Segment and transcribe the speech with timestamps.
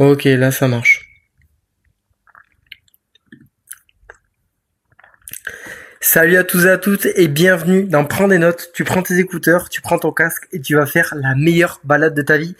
[0.00, 1.08] Ok, là ça marche.
[6.00, 8.72] Salut à tous et à toutes et bienvenue dans Prends des notes.
[8.74, 12.14] Tu prends tes écouteurs, tu prends ton casque et tu vas faire la meilleure balade
[12.14, 12.56] de ta vie.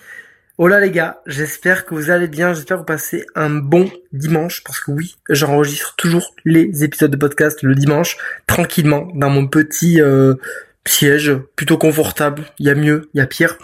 [0.59, 3.91] Oh là les gars, j'espère que vous allez bien, j'espère que vous passez un bon
[4.13, 9.49] dimanche parce que oui, j'enregistre toujours les épisodes de podcast le dimanche tranquillement dans mon
[9.49, 10.35] petit euh,
[10.87, 12.45] siège plutôt confortable.
[12.61, 13.59] Il y a mieux, il y a pire.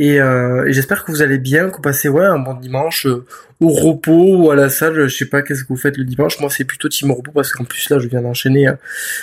[0.00, 3.26] Euh, et, j'espère que vous allez bien, que vous passez ouais un bon dimanche euh,
[3.60, 5.08] au repos ou à la salle.
[5.08, 6.40] Je sais pas qu'est-ce que vous faites le dimanche.
[6.40, 8.74] Moi, c'est plutôt team repos parce qu'en plus là, je viens d'enchaîner euh,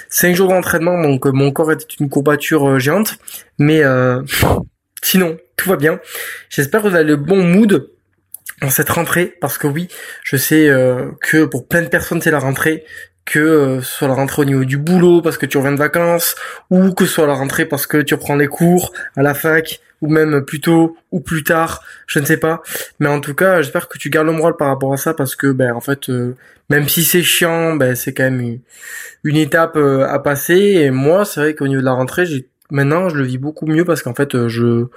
[0.09, 3.17] cinq jours d'entraînement, donc mon corps était une courbature géante.
[3.57, 3.81] Mais
[5.01, 5.99] sinon, tout va bien.
[6.49, 7.89] J'espère que vous avez le bon mood
[8.61, 9.87] en cette rentrée parce que oui,
[10.23, 10.69] je sais
[11.21, 12.85] que pour plein de personnes c'est la rentrée
[13.27, 16.35] que ce soit la rentrée au niveau du boulot parce que tu reviens de vacances
[16.71, 19.81] ou que ce soit la rentrée parce que tu reprends les cours à la fac
[20.01, 22.61] ou même plus tôt ou plus tard, je ne sais pas.
[22.99, 25.35] Mais en tout cas, j'espère que tu gardes le moral par rapport à ça parce
[25.35, 26.35] que ben en fait, euh,
[26.69, 28.59] même si c'est chiant, ben c'est quand même
[29.23, 30.55] une, étape euh, à passer.
[30.55, 33.65] Et moi, c'est vrai qu'au niveau de la rentrée, j'ai maintenant je le vis beaucoup
[33.65, 34.87] mieux parce qu'en fait euh, je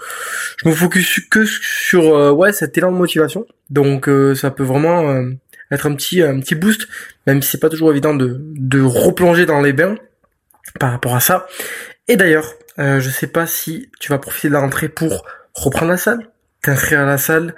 [0.57, 3.47] je me focus que sur ouais cet élan de motivation.
[3.71, 5.25] Donc ça peut vraiment
[5.71, 6.89] être un petit un petit boost,
[7.27, 9.97] même si c'est pas toujours évident de de replonger dans les bains
[10.79, 11.47] par rapport à ça.
[12.09, 15.91] Et d'ailleurs, euh, je sais pas si tu vas profiter de la rentrée pour reprendre
[15.91, 16.29] la salle,
[16.63, 17.55] t'inscrire à la salle,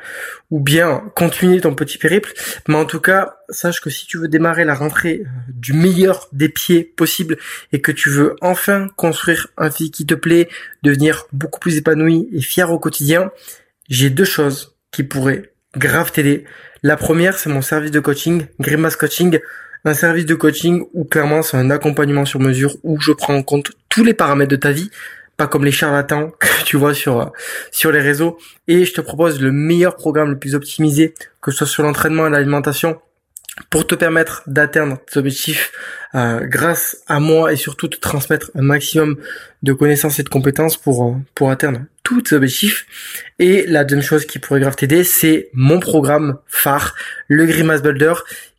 [0.50, 2.32] ou bien continuer ton petit périple.
[2.68, 6.28] Mais en tout cas, sache que si tu veux démarrer la rentrée euh, du meilleur
[6.32, 7.36] des pieds possible
[7.72, 10.48] et que tu veux enfin construire un physique qui te plaît,
[10.82, 13.30] devenir beaucoup plus épanoui et fier au quotidien,
[13.88, 16.44] j'ai deux choses qui pourraient grave t'aider.
[16.82, 19.38] La première, c'est mon service de coaching, Grimace Coaching.
[19.84, 23.42] Un service de coaching où clairement c'est un accompagnement sur mesure où je prends en
[23.42, 24.90] compte tous les paramètres de ta vie,
[25.36, 27.32] pas comme les charlatans que tu vois sur
[27.72, 28.38] sur les réseaux.
[28.68, 32.28] Et je te propose le meilleur programme le plus optimisé que ce soit sur l'entraînement
[32.28, 33.00] et l'alimentation
[33.70, 35.72] pour te permettre d'atteindre tes objectifs
[36.14, 39.16] euh, grâce à moi et surtout te transmettre un maximum
[39.62, 42.86] de connaissances et de compétences pour euh, pour atteindre tous tes objectifs.
[43.38, 46.94] Et la deuxième chose qui pourrait grave t'aider, c'est mon programme phare,
[47.28, 48.14] le Grimace Builder,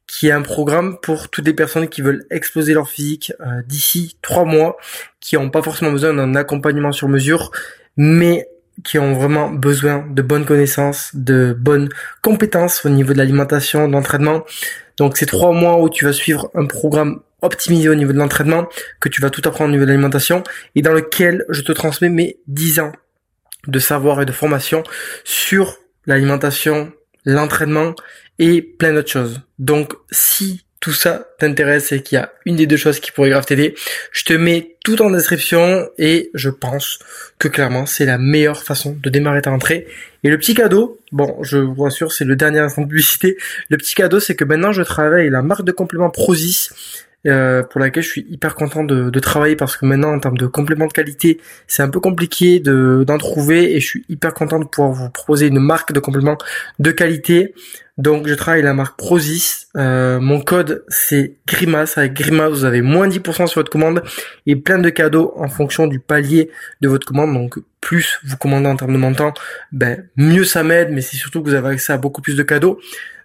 [0.08, 4.16] qui est un programme pour toutes les personnes qui veulent exploser leur physique euh, d'ici
[4.22, 4.78] trois mois,
[5.20, 7.52] qui n'ont pas forcément besoin d'un accompagnement sur mesure,
[7.98, 8.48] mais
[8.84, 11.90] qui ont vraiment besoin de bonnes connaissances, de bonnes
[12.22, 14.46] compétences au niveau de l'alimentation, de l'entraînement.
[14.98, 18.68] Donc c'est trois mois où tu vas suivre un programme optimisé au niveau de l'entraînement,
[19.00, 20.44] que tu vas tout apprendre au niveau de l'alimentation,
[20.76, 22.94] et dans lequel je te transmets mes dix ans
[23.68, 24.84] de savoir et de formation
[25.24, 26.92] sur l'alimentation,
[27.26, 27.96] l'entraînement
[28.40, 29.42] et plein d'autres choses.
[29.59, 33.29] Donc si tout ça t'intéresse et qu'il y a une des deux choses qui pourrait
[33.29, 33.73] grave t'aider,
[34.11, 36.99] je te mets tout en description et je pense
[37.39, 39.88] que clairement c'est la meilleure façon de démarrer ta rentrée.
[40.25, 43.38] Et le petit cadeau, bon je vous rassure c'est le dernier instant de publicité,
[43.69, 46.67] le petit cadeau c'est que maintenant je travaille la marque de complément Prozis
[47.25, 50.45] euh, pour laquelle je suis hyper content de, travailler parce que maintenant en termes de
[50.45, 54.59] compléments de qualité c'est un peu compliqué de d'en trouver et je suis hyper content
[54.59, 56.38] de pouvoir vous proposer une marque de compléments
[56.79, 57.53] de qualité.
[57.97, 61.97] Donc je travaille la marque Prozis euh, mon code c'est Grimace.
[61.97, 64.03] Avec Grimace vous avez moins 10% sur votre commande
[64.45, 66.50] et plein de cadeaux en fonction du palier
[66.81, 67.33] de votre commande.
[67.33, 69.33] Donc plus vous commandez en termes de montant
[69.72, 72.44] ben mieux ça m'aide mais c'est surtout que vous avez accès à beaucoup plus de
[72.44, 72.81] cadeaux.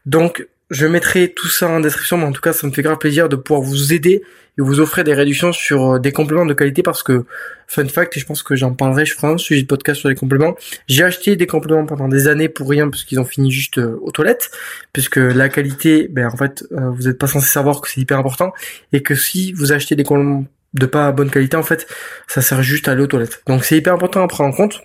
[0.06, 2.98] Donc je mettrai tout ça en description, mais en tout cas, ça me fait grave
[2.98, 4.22] plaisir de pouvoir vous aider
[4.58, 7.24] et vous offrir des réductions sur euh, des compléments de qualité parce que,
[7.68, 10.08] fun fact, et je pense que j'en parlerai, je ferai un sujet de podcast sur
[10.08, 10.56] les compléments.
[10.86, 13.98] J'ai acheté des compléments pendant des années pour rien parce qu'ils ont fini juste euh,
[14.02, 14.50] aux toilettes,
[14.92, 18.18] puisque la qualité, ben en fait, euh, vous n'êtes pas censé savoir que c'est hyper
[18.18, 18.52] important
[18.92, 21.86] et que si vous achetez des compléments de pas bonne qualité, en fait,
[22.26, 23.42] ça sert juste à aller aux toilettes.
[23.46, 24.82] Donc c'est hyper important à prendre en compte.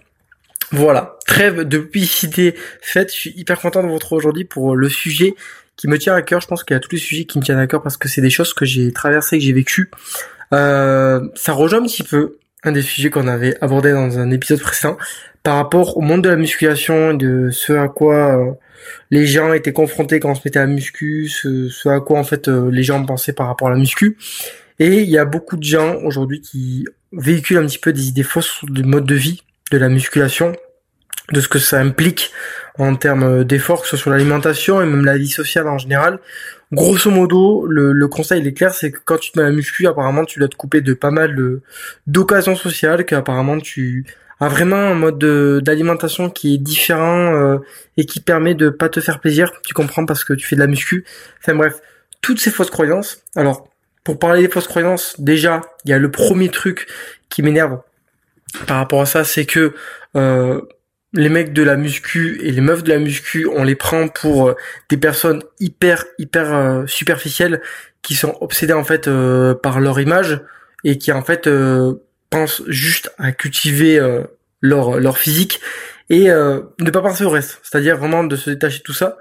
[0.71, 3.11] Voilà, trêve de publicité faite.
[3.13, 5.35] Je suis hyper content de vous retrouver aujourd'hui pour le sujet
[5.75, 6.41] qui me tient à cœur.
[6.41, 8.07] Je pense qu'il y a tous les sujets qui me tiennent à cœur parce que
[8.07, 9.91] c'est des choses que j'ai traversées, que j'ai vécues.
[10.53, 14.61] Euh, ça rejoint un petit peu un des sujets qu'on avait abordé dans un épisode
[14.61, 14.97] précédent
[15.41, 18.51] par rapport au monde de la musculation et de ce à quoi euh,
[19.11, 22.47] les gens étaient confrontés quand on se mettait à muscu, ce, à quoi en fait
[22.47, 24.17] euh, les gens pensaient par rapport à la muscu.
[24.79, 28.23] Et il y a beaucoup de gens aujourd'hui qui véhiculent un petit peu des idées
[28.23, 30.53] fausses sur le mode de vie de la musculation,
[31.31, 32.31] de ce que ça implique
[32.77, 36.19] en termes d'efforts, que ce soit sur l'alimentation et même la vie sociale en général.
[36.71, 39.55] Grosso modo, le, conseil il est clair, c'est que quand tu te mets à la
[39.55, 41.35] muscu, apparemment tu dois te couper de pas mal
[42.07, 44.05] d'occasions sociales, qu'apparemment tu
[44.39, 45.19] as vraiment un mode
[45.63, 47.59] d'alimentation qui est différent euh,
[47.97, 50.61] et qui permet de pas te faire plaisir, tu comprends, parce que tu fais de
[50.61, 51.05] la muscu.
[51.39, 51.79] Enfin bref,
[52.21, 53.23] toutes ces fausses croyances.
[53.35, 53.69] Alors,
[54.03, 56.87] pour parler des fausses croyances, déjà, il y a le premier truc
[57.29, 57.79] qui m'énerve
[58.67, 59.73] par rapport à ça, c'est que
[60.15, 60.61] euh,
[61.13, 64.49] les mecs de la muscu et les meufs de la muscu, on les prend pour
[64.49, 64.55] euh,
[64.89, 67.61] des personnes hyper hyper euh, superficielles
[68.01, 70.41] qui sont obsédées en fait euh, par leur image
[70.83, 71.49] et qui en fait
[72.29, 73.97] pensent juste à cultiver
[74.59, 75.61] leur leur physique
[76.09, 77.61] et ne pas penser au reste.
[77.63, 79.17] C'est-à-dire vraiment de se détacher de tout ça.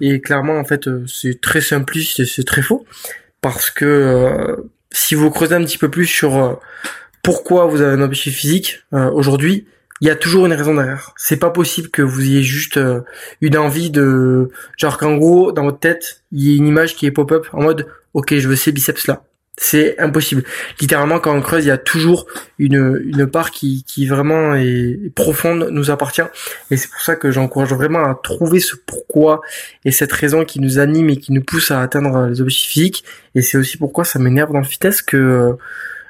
[0.00, 2.86] Et clairement en fait c'est très simpliste c'est très faux
[3.42, 6.58] parce que si vous creusez un petit peu plus sur
[7.22, 9.66] pourquoi vous avez un objectif physique aujourd'hui,
[10.02, 11.14] il y a toujours une raison derrière.
[11.16, 13.02] C'est pas possible que vous ayez juste euh,
[13.40, 17.06] une envie de genre qu'en gros dans votre tête il y ait une image qui
[17.06, 19.22] est pop-up en mode ok je veux ces biceps là.
[19.56, 20.42] C'est impossible.
[20.80, 22.26] Littéralement quand on creuse il y a toujours
[22.58, 26.22] une une part qui qui vraiment est profonde nous appartient
[26.72, 29.40] et c'est pour ça que j'encourage vraiment à trouver ce pourquoi
[29.84, 33.04] et cette raison qui nous anime et qui nous pousse à atteindre les objectifs physiques
[33.36, 35.52] et c'est aussi pourquoi ça m'énerve dans le fitness que euh,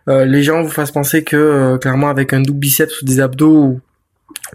[0.06, 3.80] les gens vous fassent penser que euh, clairement avec un double biceps ou des abdos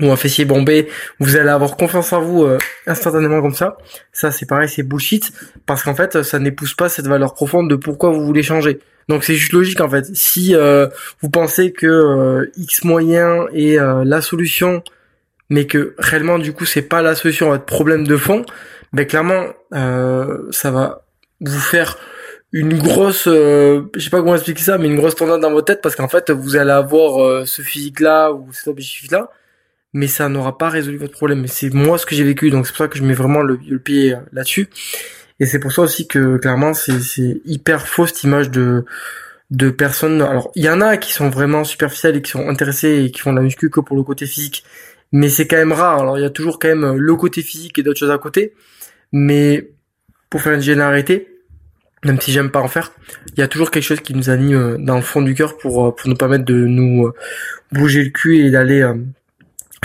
[0.02, 0.88] ou, un fessier bombé,
[1.20, 3.78] vous allez avoir confiance en vous euh, instantanément comme ça.
[4.12, 5.32] Ça c'est pareil, c'est bullshit
[5.66, 8.80] parce qu'en fait ça n'épouse pas cette valeur profonde de pourquoi vous voulez changer.
[9.08, 10.06] Donc c'est juste logique en fait.
[10.14, 10.54] Si
[11.22, 14.84] vous pensez que X moyen est la solution,
[15.50, 18.46] mais que réellement du coup c'est pas la solution à votre problème de fond,
[18.94, 21.06] ben clairement ça va
[21.40, 21.98] vous faire
[22.57, 25.68] une grosse, euh, je sais pas comment expliquer ça, mais une grosse tornade dans votre
[25.68, 29.30] tête parce qu'en fait vous allez avoir euh, ce physique-là ou cet objectif-là,
[29.94, 31.42] mais ça n'aura pas résolu votre problème.
[31.42, 33.42] Mais c'est moi ce que j'ai vécu, donc c'est pour ça que je mets vraiment
[33.44, 34.69] le, pied euh, là-dessus.
[35.39, 38.86] Et c'est pour ça aussi que clairement c'est, hyper faux cette image de
[39.51, 40.24] de personnes.
[40.24, 43.21] Alors il y en a qui sont vraiment superficielles et qui sont intéressés et qui
[43.21, 44.63] font de la muscu que pour le côté physique,
[45.12, 46.01] mais c'est quand même rare.
[46.01, 48.54] Alors il y a toujours quand même le côté physique et d'autres choses à côté,
[49.12, 49.69] mais
[50.31, 51.37] pour faire une généralité
[52.07, 52.94] même si j'aime pas en faire,
[53.36, 55.57] il y a toujours quelque chose qui nous anime euh, dans le fond du cœur
[55.57, 57.13] pour euh, pour nous permettre de nous euh,
[57.71, 58.89] bouger le cul et d'aller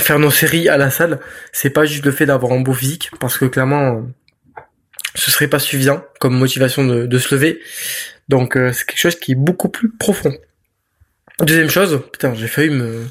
[0.00, 1.18] faire nos séries à la salle.
[1.52, 4.06] C'est pas juste le fait d'avoir un beau physique, parce que clairement,
[5.14, 7.60] ce serait pas suffisant comme motivation de, de se lever.
[8.28, 10.32] Donc c'est quelque chose qui est beaucoup plus profond.
[11.40, 13.04] Deuxième chose, putain, j'ai failli me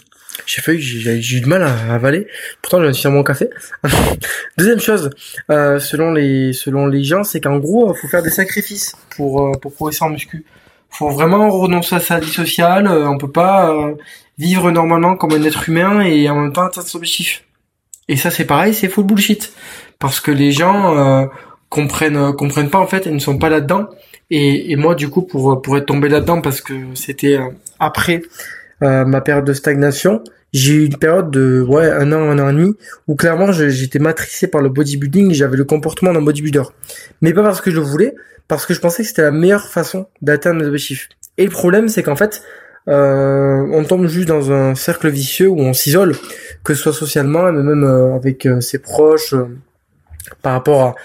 [0.45, 2.27] j'ai failli, j'ai eu du mal à avaler.
[2.61, 3.49] Pourtant, j'ai suis mon café.
[4.57, 5.09] Deuxième chose,
[5.49, 9.51] euh, selon les selon les gens, c'est qu'en gros, faut faire des sacrifices pour euh,
[9.61, 10.45] pour progresser en muscu.
[10.89, 12.87] Faut vraiment renoncer à sa vie sociale.
[12.87, 13.95] Euh, on peut pas euh,
[14.37, 17.45] vivre normalement comme un être humain et en même temps atteindre son objectif.
[18.07, 19.53] Et ça, c'est pareil, c'est full bullshit.
[19.99, 21.29] Parce que les gens
[21.69, 23.87] comprennent comprennent pas en fait, ils ne sont pas là-dedans.
[24.31, 27.39] Et, et moi, du coup, pour pour être tombé là-dedans, parce que c'était
[27.79, 28.23] après
[28.83, 30.23] euh, ma période de stagnation,
[30.53, 32.75] j'ai eu une période de ouais un an, un an et demi
[33.07, 36.63] où clairement j'étais matricé par le bodybuilding, j'avais le comportement d'un bodybuilder,
[37.21, 38.15] mais pas parce que je le voulais,
[38.47, 41.09] parce que je pensais que c'était la meilleure façon d'atteindre mes objectifs.
[41.37, 42.41] Et le problème c'est qu'en fait
[42.87, 46.15] euh, on tombe juste dans un cercle vicieux où on s'isole,
[46.63, 49.35] que ce soit socialement, mais même euh, avec euh, ses proches,
[50.41, 50.95] par rapport à,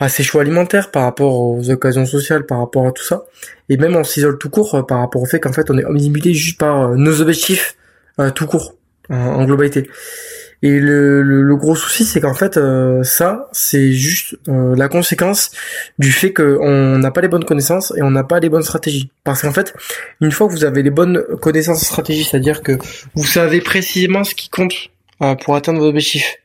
[0.00, 3.24] à ses choix alimentaires, par rapport aux occasions sociales, par rapport à tout ça.
[3.68, 5.84] Et même on s'isole tout court euh, par rapport au fait qu'en fait on est
[5.84, 7.76] omnibulé juste par euh, nos objectifs
[8.18, 8.74] euh, tout court,
[9.10, 9.88] en, globalité.
[10.62, 12.60] Et le, le, gros souci, c'est qu'en fait,
[13.02, 15.52] ça, c'est juste la conséquence
[15.98, 19.10] du fait qu'on n'a pas les bonnes connaissances et on n'a pas les bonnes stratégies.
[19.24, 19.72] Parce qu'en fait,
[20.20, 22.76] une fois que vous avez les bonnes connaissances et stratégies, c'est-à-dire que
[23.14, 24.74] vous savez précisément ce qui compte
[25.42, 26.36] pour atteindre vos objectifs,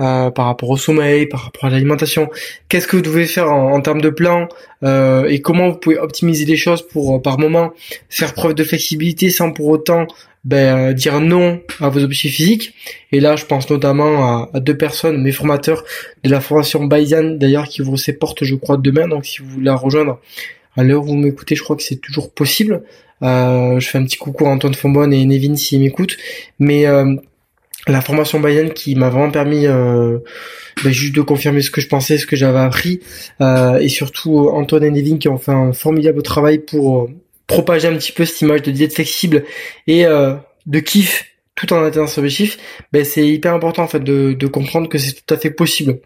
[0.00, 2.30] euh, par rapport au sommeil, par rapport à l'alimentation.
[2.68, 4.48] Qu'est-ce que vous devez faire en, termes de plan
[4.84, 7.72] euh, et comment vous pouvez optimiser les choses pour euh, par moment
[8.08, 10.06] faire preuve de flexibilité sans pour autant
[10.44, 12.74] ben, dire non à vos objectifs physiques?
[13.10, 15.82] Et là, je pense notamment à, deux personnes, mes formateurs
[16.22, 19.08] de la formation Bayern d'ailleurs, qui ouvrent ses portes, je crois, demain.
[19.08, 20.20] Donc, si vous voulez la rejoindre,
[20.76, 22.84] à l'heure où vous m'écoutez, je crois que c'est toujours possible.
[23.20, 26.16] je fais un petit coucou à Antoine Fombonne et Nevin s'ils m'écoutent.
[26.60, 26.86] Mais
[27.88, 30.18] la formation Bayern qui m'a vraiment permis euh,
[30.84, 33.00] bah, juste de confirmer ce que je pensais, ce que j'avais appris,
[33.40, 37.10] euh, et surtout Antoine et Nevin qui ont fait un formidable travail pour euh,
[37.46, 39.44] propager un petit peu cette image de diète flexible
[39.86, 42.58] et de kiff tout en atteignant son objectif,
[42.92, 45.98] ben c'est hyper important en fait de, de comprendre que c'est tout à fait possible.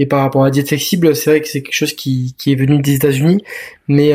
[0.00, 2.52] Et par rapport à la diète flexible, c'est vrai que c'est quelque chose qui, qui
[2.52, 3.42] est venu des États-Unis,
[3.86, 4.12] mais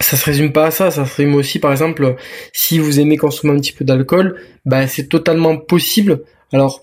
[0.00, 2.16] ça se résume pas à ça, ça se résume aussi par exemple
[2.52, 6.22] si vous aimez consommer un petit peu d'alcool, bah c'est totalement possible.
[6.52, 6.80] Alors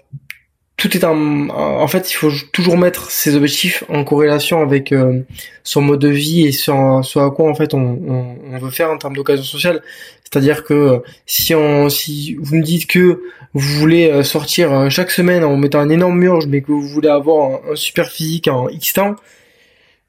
[0.77, 5.21] tout est en en fait, il faut toujours mettre ses objectifs en corrélation avec euh,
[5.63, 8.91] son mode de vie et sur ce à quoi en fait on, on, veut faire
[8.91, 9.81] en termes d'occasion sociale.
[10.23, 13.21] C'est-à-dire que si on si vous me dites que
[13.53, 16.87] vous voulez euh, sortir euh, chaque semaine en mettant un énorme mur, mais que vous
[16.87, 19.15] voulez avoir un super physique en X temps,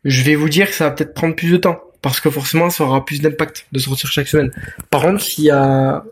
[0.04, 2.70] je vais vous dire que ça va peut-être prendre plus de temps parce que forcément
[2.70, 4.50] ça aura plus d'impact de sortir chaque semaine.
[4.90, 6.04] Par contre, s'il y a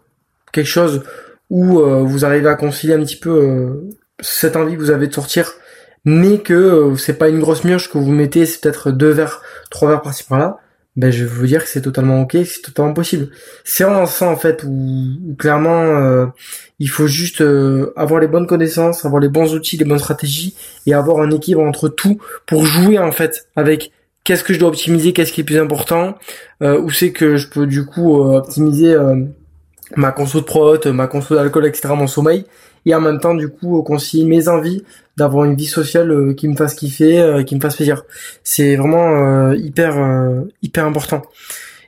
[0.53, 1.03] quelque chose
[1.51, 5.07] où euh, vous arrivez à concilier un petit peu euh, cette envie que vous avez
[5.07, 5.53] de sortir,
[6.05, 9.43] mais que euh, c'est pas une grosse mûche que vous mettez, c'est peut-être deux verres,
[9.71, 10.59] trois verres par-ci par-là,
[10.97, 13.31] ben je vais vous dire que c'est totalement ok, c'est totalement possible.
[13.65, 16.27] C'est vraiment ça en fait où, clairement euh,
[16.79, 20.55] il faut juste euh, avoir les bonnes connaissances, avoir les bons outils, les bonnes stratégies
[20.87, 23.91] et avoir un équilibre entre tout pour jouer en fait avec
[24.25, 26.17] qu'est-ce que je dois optimiser, qu'est-ce qui est plus important,
[26.63, 28.97] euh, où c'est que je peux du coup optimiser
[29.97, 32.45] ma conso de prot, ma conso d'alcool, etc., mon sommeil,
[32.87, 34.85] et en même temps du coup concilier mes envies
[35.17, 38.05] d'avoir une vie sociale euh, qui me fasse kiffer, euh, qui me fasse plaisir.
[38.43, 39.97] C'est vraiment euh, hyper
[40.63, 41.23] hyper important.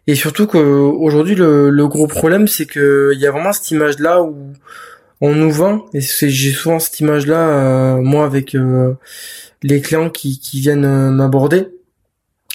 [0.07, 3.99] Et surtout qu'aujourd'hui le, le gros problème c'est que il y a vraiment cette image
[3.99, 4.53] là où
[5.21, 8.57] on nous vend et j'ai souvent cette image là moi avec
[9.65, 11.67] les clients qui, qui viennent m'aborder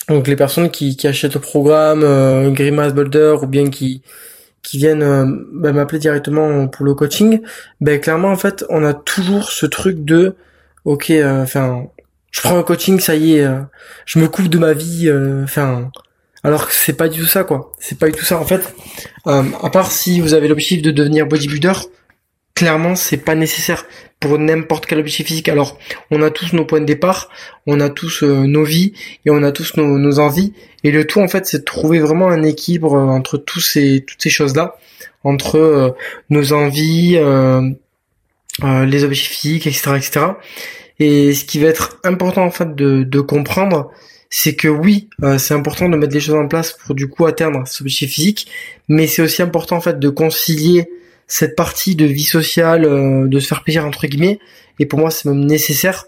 [0.08, 4.02] donc les personnes qui, achètent le programme Grimace Builder ou bien qui
[4.64, 7.42] qui viennent bah, m'appeler directement pour le coaching
[7.80, 10.36] ben clairement en fait on a toujours ce truc de
[10.86, 11.88] ok, euh, enfin,
[12.32, 13.62] je prends un coaching, ça y est, euh,
[14.06, 15.92] je me coupe de ma vie, euh, enfin,
[16.44, 17.72] alors que c'est pas du tout ça, quoi.
[17.80, 18.40] C'est pas du tout ça.
[18.40, 18.74] En fait,
[19.26, 21.74] à part si vous avez l'objectif de devenir bodybuilder,
[22.56, 23.86] clairement, c'est pas nécessaire
[24.22, 25.50] pour n'importe quel objectif physique.
[25.50, 25.78] Alors,
[26.12, 27.30] on a tous nos points de départ,
[27.68, 28.94] on a tous nos vies
[29.26, 30.54] et on a tous nos, nos, envies.
[30.86, 34.22] Et le tout, en fait, c'est de trouver vraiment un équilibre entre tous ces toutes
[34.22, 34.78] ces choses-là,
[35.26, 35.96] entre
[36.30, 37.18] nos envies,
[38.64, 40.26] euh, les objectifs physiques, etc., etc.
[41.00, 43.92] Et ce qui va être important en fait de, de comprendre,
[44.30, 47.26] c'est que oui, euh, c'est important de mettre les choses en place pour du coup
[47.26, 48.48] atteindre cet objectif physique,
[48.88, 50.90] mais c'est aussi important en fait de concilier
[51.32, 54.40] cette partie de vie sociale, euh, de se faire plaisir entre guillemets.
[54.80, 56.06] Et pour moi, c'est même nécessaire.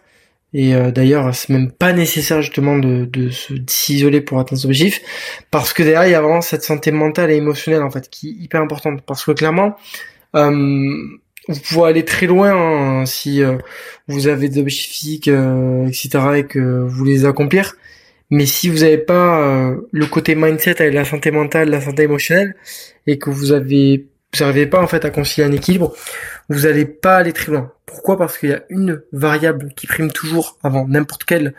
[0.55, 3.31] Et d'ailleurs, c'est même pas nécessaire justement de, de
[3.67, 5.01] s'isoler pour atteindre cet objectif,
[5.49, 8.29] parce que derrière, il y a vraiment cette santé mentale et émotionnelle en fait qui
[8.29, 9.01] est hyper importante.
[9.03, 9.75] Parce que clairement,
[10.35, 10.95] euh,
[11.47, 13.57] vous pouvez aller très loin hein, si euh,
[14.07, 16.09] vous avez des objectifs euh, etc.
[16.37, 17.75] et que vous les accomplir.
[18.29, 22.03] Mais si vous n'avez pas euh, le côté mindset avec la santé mentale, la santé
[22.03, 22.55] émotionnelle,
[23.05, 25.93] et que vous avez vous n'arrivez pas en fait à concilier un équilibre,
[26.49, 27.71] vous n'allez pas aller très loin.
[27.85, 28.17] Pourquoi?
[28.17, 31.53] Parce qu'il y a une variable qui prime toujours avant n'importe quelle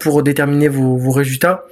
[0.00, 1.64] pour déterminer vos, vos résultats,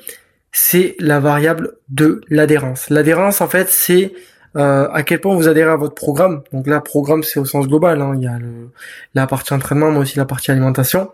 [0.52, 2.90] c'est la variable de l'adhérence.
[2.90, 4.12] L'adhérence en fait c'est
[4.56, 6.42] euh, à quel point vous adhérez à votre programme.
[6.52, 8.00] Donc là, programme, c'est au sens global.
[8.00, 8.14] Hein.
[8.16, 8.71] Il y a le,
[9.14, 11.11] la partie entraînement, mais aussi la partie alimentation.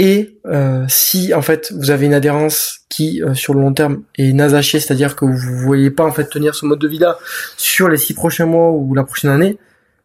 [0.00, 4.04] Et euh, si en fait vous avez une adhérence qui euh, sur le long terme
[4.16, 7.00] est nasachée, c'est-à-dire que vous ne voyez pas en fait tenir ce mode de vie
[7.00, 7.18] là
[7.56, 9.58] sur les six prochains mois ou la prochaine année,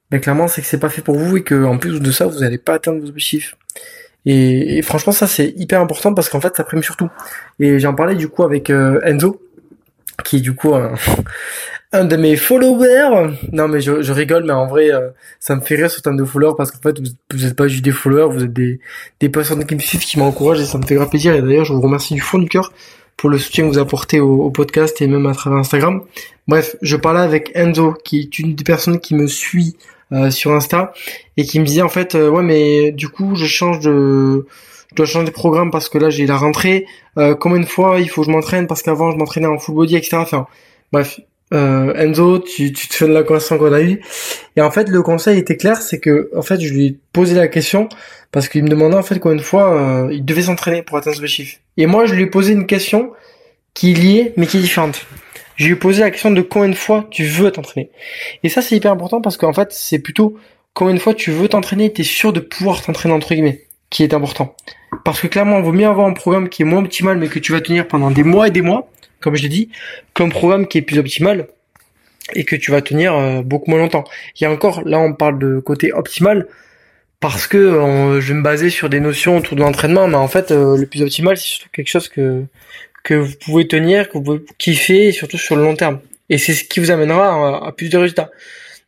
[0.10, 2.26] ben clairement c'est que c'est pas fait pour vous et que en plus de ça
[2.26, 3.56] vous n'allez pas atteindre vos objectifs.
[4.26, 7.10] Et, franchement ça c'est hyper important parce qu'en fait ça prime surtout.
[7.60, 9.44] Et j'en parlais du coup avec Enzo
[10.24, 10.74] qui est du coup
[11.94, 13.34] un de mes followers.
[13.52, 15.10] Non mais je, je rigole, mais en vrai, euh,
[15.40, 17.68] ça me fait rire ce terme de followers parce qu'en fait, vous, vous êtes pas
[17.68, 18.80] juste des followers, vous êtes des,
[19.20, 21.34] des personnes qui me suivent, qui m'encouragent et ça me fait grand plaisir.
[21.36, 22.74] Et d'ailleurs, je vous remercie du fond du cœur
[23.16, 26.02] pour le soutien que vous apportez au, podcast et même à travers Instagram.
[26.48, 29.78] Bref, je parlais avec Enzo, qui est une des personnes qui me suit
[30.12, 30.94] euh, sur Insta
[31.38, 34.48] et qui me disait en fait, euh, ouais mais du coup, je change de
[34.90, 36.86] je dois changer de programme parce que là j'ai la rentrée.
[37.40, 39.96] combien de fois il faut que je m'entraîne parce qu'avant je m'entraînais en full body,
[39.96, 40.18] etc.
[40.18, 40.46] Enfin,
[40.92, 41.20] bref,
[41.54, 44.02] euh, Enzo, tu, tu te fais de la conversation qu'on a eue.
[44.56, 47.36] Et en fait, le conseil était clair, c'est que, en fait, je lui ai posé
[47.36, 47.90] la question
[48.32, 51.16] parce qu'il me demandait en fait combien de fois euh, il devait s'entraîner pour atteindre
[51.16, 51.62] ce objectif.
[51.78, 53.12] Et moi, je lui ai posé une question
[53.74, 55.06] qui est liée, mais qui est différente.
[55.56, 57.92] Je lui ai posé la question de combien de fois tu veux t'entraîner.
[58.44, 60.36] Et ça, c'est hyper important parce qu'en fait, c'est plutôt
[60.74, 64.14] combien de fois tu veux t'entraîner t'es sûr de pouvoir t'entraîner entre guillemets, qui est
[64.14, 64.56] important.
[65.06, 67.40] Parce que clairement, il vaut mieux avoir un programme qui est moins optimal, mais que
[67.40, 68.90] tu vas tenir pendant des mois et des mois,
[69.24, 69.70] comme je l'ai dit,
[70.13, 71.48] comme programme qui est plus optimal
[72.36, 74.03] et que tu vas tenir euh, beaucoup moins longtemps.
[74.42, 76.48] A encore, là on parle de côté optimal
[77.20, 80.27] parce que euh, je vais me baser sur des notions autour de l'entraînement, mais en
[80.27, 82.44] fait euh, le plus optimal c'est surtout quelque chose que
[83.03, 86.00] que vous pouvez tenir, que vous pouvez kiffer, surtout sur le long terme.
[86.30, 88.32] Et c'est ce qui vous amènera à, plus de résultats.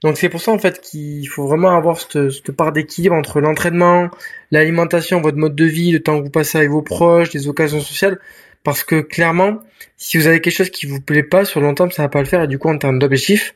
[0.03, 3.41] Donc c'est pour ça en fait qu'il faut vraiment avoir cette, cette part d'équilibre entre
[3.41, 4.09] l'entraînement,
[4.51, 7.81] l'alimentation, votre mode de vie, le temps que vous passez avec vos proches, les occasions
[7.81, 8.19] sociales,
[8.65, 9.59] parce que clairement,
[9.95, 12.09] si vous avez quelque chose qui vous plaît pas sur le long terme, ça va
[12.09, 12.43] pas le faire.
[12.43, 13.55] Et du coup, en termes d'objectif,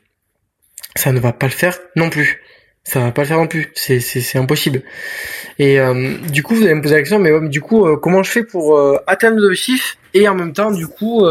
[0.94, 2.40] ça ne va pas le faire non plus.
[2.84, 3.72] Ça va pas le faire non plus.
[3.74, 4.82] C'est c'est impossible.
[5.58, 8.22] Et euh, du coup, vous allez me poser la question, mais, du coup, euh, comment
[8.22, 11.26] je fais pour euh, atteindre mes objectifs et en même temps, du coup,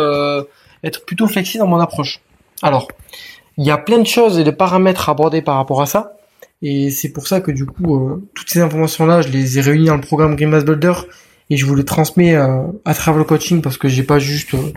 [0.83, 2.19] être plutôt flexible dans mon approche?
[2.61, 2.89] Alors,
[3.57, 6.17] il y a plein de choses et de paramètres à aborder par rapport à ça.
[6.61, 9.95] Et c'est pour ça que du coup, toutes ces informations-là, je les ai réunies dans
[9.95, 10.93] le programme Grimace Builder
[11.49, 14.53] et je vous les transmets euh, à travers le coaching parce que j'ai pas juste
[14.53, 14.71] euh,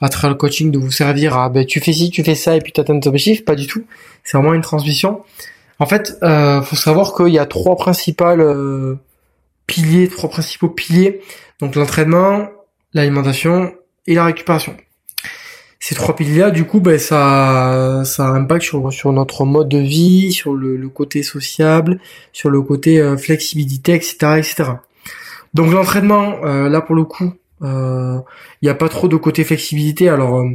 [0.00, 2.56] à travers le coaching de vous servir à ben tu fais ci, tu fais ça
[2.56, 3.84] et puis tu atteins tes objectifs, pas du tout.
[4.22, 5.22] C'est vraiment une transmission.
[5.78, 8.96] En fait, euh, faut savoir qu'il y a trois principales euh,
[9.66, 11.20] piliers, trois principaux piliers.
[11.60, 12.48] Donc l'entraînement,
[12.92, 13.72] l'alimentation
[14.06, 14.76] et la récupération.
[15.80, 19.68] Ces trois piliers-là, du coup, ben ça, ça a un impact sur, sur notre mode
[19.68, 22.00] de vie, sur le, côté sociable,
[22.32, 24.64] sur le côté euh, flexibilité, etc., etc.
[25.54, 28.18] Donc l'entraînement, euh, là pour le coup, il euh,
[28.62, 30.08] n'y a pas trop de côté flexibilité.
[30.08, 30.50] Alors, euh,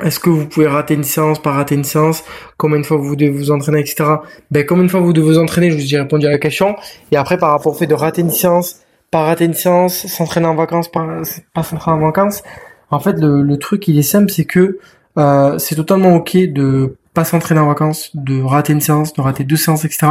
[0.00, 2.24] est-ce que vous pouvez rater une séance, pas rater une séance?
[2.56, 4.04] Combien de fois vous devez vous entraîner, etc.
[4.50, 5.70] Ben, combien de fois vous devez vous entraîner?
[5.70, 6.76] Je vous ai répondu à la question.
[7.10, 10.46] Et après, par rapport au fait de rater une séance, pas rater une séance, s'entraîner
[10.46, 11.22] en vacances, pas,
[11.62, 12.42] s'entraîner en vacances.
[12.90, 14.78] En fait, le, le truc, il est simple, c'est que
[15.18, 19.44] euh, c'est totalement ok de pas s'entraîner en vacances, de rater une séance, de rater
[19.44, 20.06] deux séances, etc.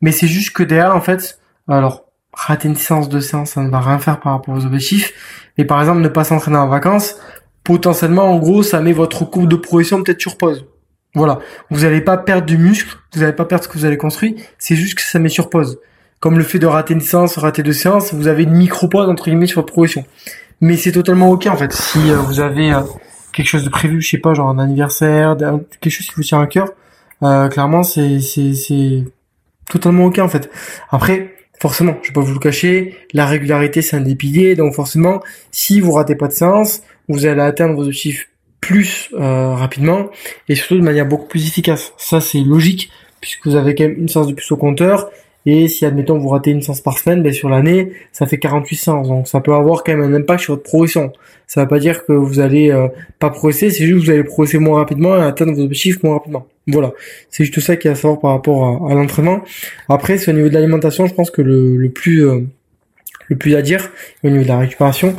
[0.00, 3.70] Mais c'est juste que derrière, en fait, alors rater une séance, de séance, ça ne
[3.70, 5.12] va rien faire par rapport aux objectifs.
[5.58, 7.16] Mais par exemple, ne pas s'entraîner en vacances,
[7.64, 10.66] potentiellement, en gros, ça met votre courbe de progression peut-être sur pause.
[11.14, 11.40] Voilà.
[11.70, 14.36] Vous n'allez pas perdre du muscle, vous n'allez pas perdre ce que vous avez construit,
[14.58, 15.78] c'est juste que ça met sur pause.
[16.20, 19.24] Comme le fait de rater une séance, rater deux séances, vous avez une micro-pause entre
[19.24, 20.04] guillemets sur votre progression.
[20.60, 21.72] Mais c'est totalement ok en fait.
[21.72, 22.80] Si euh, vous avez euh,
[23.32, 25.36] quelque chose de prévu, je sais pas, genre un anniversaire,
[25.80, 26.68] quelque chose qui vous tient à cœur,
[27.22, 29.04] euh, clairement c'est c'est c'est
[29.68, 30.48] totalement ok en fait.
[30.90, 34.74] Après, forcément, je vais pas vous le cacher, la régularité c'est un des piliers, donc
[34.74, 40.10] forcément, si vous ratez pas de séance, vous allez atteindre vos objectifs plus euh, rapidement
[40.48, 41.92] et surtout de manière beaucoup plus efficace.
[41.98, 42.90] Ça c'est logique
[43.20, 45.08] puisque vous avez quand même une séance de plus au compteur
[45.46, 48.76] et si admettons vous ratez une séance par semaine, ben sur l'année ça fait 48
[48.76, 51.12] séances donc ça peut avoir quand même un impact sur votre progression.
[51.46, 54.10] Ça ne veut pas dire que vous allez euh, pas progresser, c'est juste que vous
[54.10, 56.46] allez progresser moins rapidement et atteindre vos objectifs moins rapidement.
[56.68, 56.92] Voilà,
[57.28, 59.42] c'est juste ça qu'il y a à savoir par rapport à, l'entraînement.
[59.88, 62.46] Après, c'est au niveau de l'alimentation, je pense que le, le plus euh,
[63.32, 63.90] le plus à dire
[64.22, 65.16] au niveau de la récupération.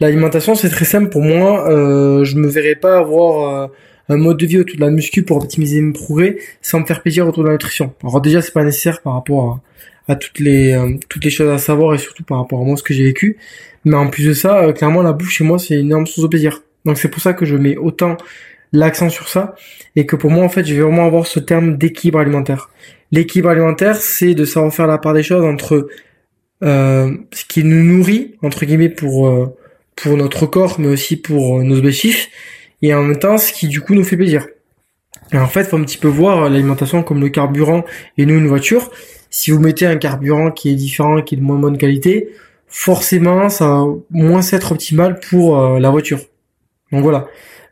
[0.00, 1.68] L'alimentation, c'est très simple pour moi.
[1.68, 3.66] Euh, je me verrais pas avoir euh,
[4.08, 7.02] un mode de vie autour de la muscu pour optimiser mes progrès sans me faire
[7.02, 7.94] plaisir autour de la nutrition.
[8.02, 9.60] Alors déjà, c'est pas nécessaire par rapport
[10.08, 12.76] à, toutes les euh, toutes les choses à savoir et surtout par rapport à moi
[12.76, 13.38] ce que j'ai vécu.
[13.84, 16.28] Mais en plus de ça, clairement, la bouffe chez moi, c'est une énorme source de
[16.28, 16.62] plaisir.
[16.84, 18.16] Donc c'est pour ça que je mets autant
[18.72, 19.54] l'accent sur ça
[19.96, 22.70] et que pour moi en fait je vais vraiment avoir ce terme d'équilibre alimentaire.
[23.12, 25.88] L'équilibre alimentaire c'est de savoir faire la part des choses entre
[26.62, 29.54] euh, ce qui nous nourrit entre guillemets pour euh,
[29.94, 32.28] pour notre corps mais aussi pour euh, nos objectifs
[32.86, 34.46] et en même temps ce qui du coup nous fait plaisir.
[35.32, 37.84] Et en fait faut un petit peu voir l'alimentation comme le carburant
[38.18, 38.90] et nous une voiture.
[39.30, 42.30] Si vous mettez un carburant qui est différent, qui est de moins bonne qualité,
[42.68, 46.20] forcément ça va moins être optimal pour la voiture.
[46.92, 47.26] Donc voilà.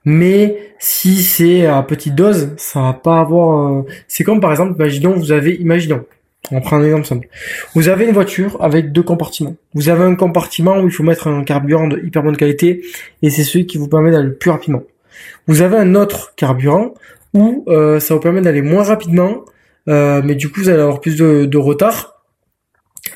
[0.05, 3.73] Mais si c'est à petite dose, ça va pas avoir.
[3.73, 6.05] Euh, c'est comme par exemple, imaginons vous avez, imaginons,
[6.51, 7.29] on prend un exemple simple.
[7.75, 9.57] Vous avez une voiture avec deux compartiments.
[9.73, 12.83] Vous avez un compartiment où il faut mettre un carburant de hyper bonne qualité
[13.23, 14.83] et c'est celui qui vous permet d'aller plus rapidement.
[15.47, 16.95] Vous avez un autre carburant
[17.33, 19.45] où euh, ça vous permet d'aller moins rapidement,
[19.89, 22.23] euh, mais du coup vous allez avoir plus de, retard.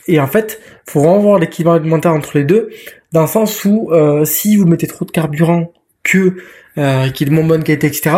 [0.06, 2.70] Et en fait, faut vraiment voir l'équilibre alimentaire entre les deux,
[3.12, 3.90] dans le sens où
[4.24, 6.36] si vous mettez trop de carburant que
[6.78, 8.16] euh, qui est de bonne qualité, etc.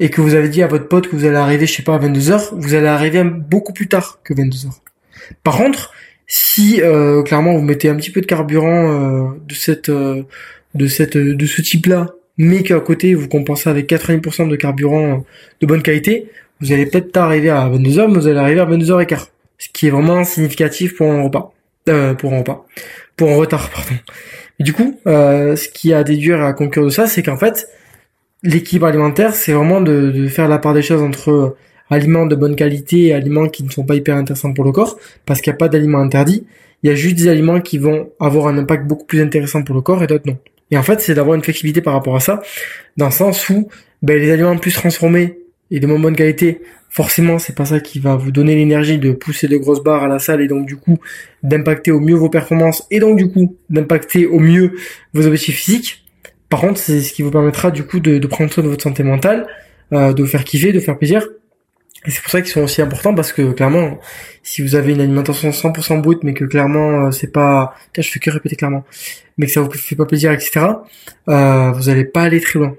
[0.00, 1.94] Et que vous avez dit à votre pote que vous allez arriver, je sais pas,
[1.94, 4.70] à 22h, vous allez arriver beaucoup plus tard que 22h.
[5.44, 5.92] Par contre,
[6.26, 11.16] si euh, clairement vous mettez un petit peu de carburant euh, de cette de cette
[11.18, 15.24] de ce type-là, mais qu'à côté vous compensez avec 80% de carburant
[15.60, 18.66] de bonne qualité, vous allez peut-être pas arriver à 22h, mais vous allez arriver à
[18.66, 19.28] 22h15.
[19.58, 21.52] Ce qui est vraiment significatif pour un repas.
[22.18, 22.66] pour un repas.
[23.16, 23.94] Pour un retard, pardon.
[24.58, 27.36] Et du coup, ce qui a à déduire et à conclure de ça, c'est qu'en
[27.36, 27.68] fait,
[28.42, 31.56] l'équilibre alimentaire, c'est vraiment de, faire la part des choses entre euh,
[31.90, 34.98] aliments de bonne qualité et aliments qui ne sont pas hyper intéressants pour le corps,
[35.26, 36.46] parce qu'il n'y a pas d'aliments interdits.
[36.82, 39.74] Il y a juste des aliments qui vont avoir un impact beaucoup plus intéressant pour
[39.74, 40.38] le corps et d'autres non.
[40.72, 42.40] Et en fait, c'est d'avoir une flexibilité par rapport à ça,
[42.96, 43.68] dans le sens où
[44.00, 45.38] ben, les aliments plus transformés
[45.70, 49.12] et de moins bonne qualité, forcément, c'est pas ça qui va vous donner l'énergie de
[49.12, 50.98] pousser de grosses barres à la salle et donc du coup
[51.42, 54.72] d'impacter au mieux vos performances et donc du coup d'impacter au mieux
[55.12, 56.04] vos objectifs physiques.
[56.48, 59.02] Par contre, c'est ce qui vous permettra du coup de, prendre soin de votre santé
[59.02, 59.46] mentale,
[59.92, 61.26] euh, de vous faire kiffer, de faire plaisir.
[62.04, 63.98] Et c'est pour ça qu'ils sont aussi importants parce que clairement,
[64.42, 68.18] si vous avez une alimentation 100% brute, mais que clairement euh, c'est pas, je fais
[68.18, 68.84] que répéter clairement,
[69.38, 70.66] mais que ça vous fait pas plaisir, etc.
[71.28, 72.74] Euh, vous allez pas aller très loin.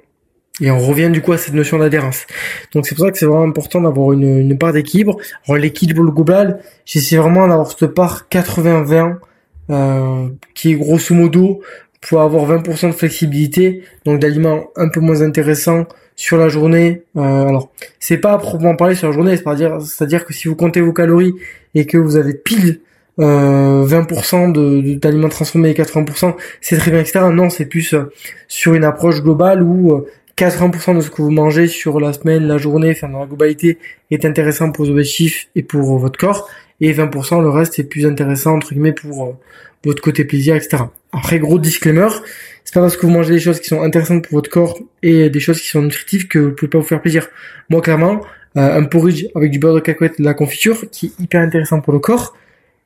[0.61, 2.27] Et on revient du coup à cette notion d'adhérence.
[2.73, 5.17] Donc c'est pour ça que c'est vraiment important d'avoir une, une part d'équilibre.
[5.47, 9.17] Alors l'équilibre global, j'essaie vraiment d'avoir cette part 80-20
[9.69, 11.61] euh, qui est grosso modo
[12.01, 17.03] pour avoir 20% de flexibilité, donc d'aliments un peu moins intéressants sur la journée.
[17.17, 20.55] Euh, alors, c'est pas à proprement parler sur la journée, c'est-à-dire, c'est-à-dire que si vous
[20.55, 21.33] comptez vos calories
[21.75, 22.79] et que vous avez pile
[23.19, 27.25] euh, 20% de, d'aliments transformés et 80%, c'est très bien, etc.
[27.31, 28.11] Non, c'est plus euh,
[28.47, 30.05] sur une approche globale où
[30.37, 33.77] 80% de ce que vous mangez sur la semaine, la journée, enfin dans la globalité,
[34.11, 36.49] est intéressant pour vos objectifs et pour votre corps,
[36.81, 39.31] et 20% le reste est plus intéressant entre guillemets pour euh,
[39.85, 40.83] votre côté plaisir, etc.
[41.11, 42.07] Après, gros disclaimer,
[42.63, 45.29] c'est pas parce que vous mangez des choses qui sont intéressantes pour votre corps et
[45.29, 47.27] des choses qui sont nutritives que vous pouvez pas vous faire plaisir.
[47.69, 48.21] Moi, clairement,
[48.57, 51.81] euh, un porridge avec du beurre de cacahuète de la confiture, qui est hyper intéressant
[51.81, 52.35] pour le corps,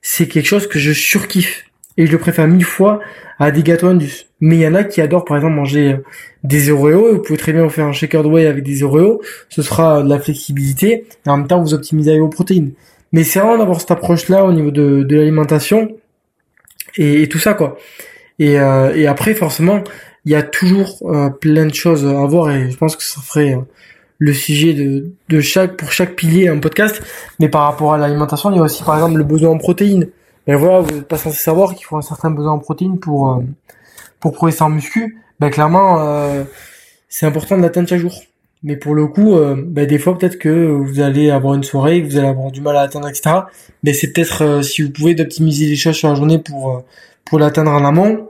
[0.01, 1.65] c'est quelque chose que je surkiffe.
[1.97, 2.99] Et je le préfère mille fois
[3.39, 4.27] à des gâteaux Indus.
[4.39, 5.97] Mais il y en a qui adorent par exemple manger euh,
[6.43, 7.15] des Oreos.
[7.15, 9.21] Vous pouvez très bien vous faire un shaker de whey avec des Oreos.
[9.49, 11.05] Ce sera de la flexibilité.
[11.25, 12.73] Et en même temps, vous optimisez vos protéines.
[13.11, 15.89] Mais c'est vraiment d'avoir cette approche-là au niveau de, de l'alimentation
[16.97, 17.77] et, tout ça quoi.
[18.39, 19.83] Et, euh, et après forcément,
[20.25, 23.21] il y a toujours euh, plein de choses à voir et je pense que ça
[23.21, 23.61] ferait euh,
[24.19, 27.01] le sujet de, de chaque pour chaque pilier un podcast.
[27.39, 30.09] Mais par rapport à l'alimentation, il y a aussi par exemple le besoin en protéines.
[30.47, 33.43] Mais voilà, vous n'êtes pas censé savoir qu'il faut un certain besoin en protéines pour
[34.19, 35.17] pour progresser en muscu.
[35.39, 36.45] Ben clairement,
[37.09, 38.21] c'est important de l'atteindre chaque jour.
[38.63, 42.01] Mais pour le coup, euh, bah, des fois peut-être que vous allez avoir une soirée,
[42.01, 43.35] que vous allez avoir du mal à atteindre, etc.
[43.83, 46.79] Mais c'est peut-être euh, si vous pouvez d'optimiser les choses sur la journée pour euh,
[47.25, 48.29] pour l'atteindre en amont.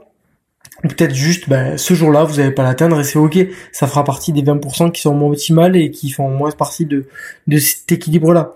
[0.84, 3.38] Ou peut-être juste bah, ce jour-là vous n'allez pas l'atteindre et c'est ok.
[3.72, 7.06] Ça fera partie des 20% qui sont moins optimales et qui font moins partie de
[7.46, 8.54] de cet équilibre-là.